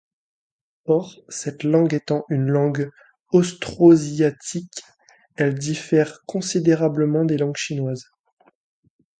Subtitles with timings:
[0.85, 2.89] Or, cette langue étant une langue
[3.33, 4.81] austroasiatique,
[5.35, 8.09] elle diffère considérablement des langues chinoises.